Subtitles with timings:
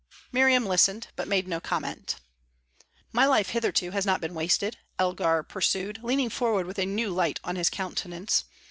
[0.31, 2.15] Miriam listened, but made no comment.
[3.11, 7.39] "My life hitherto has not been wasted," Elgar pursued, leaning forward with a new light
[7.43, 8.45] on his countenance.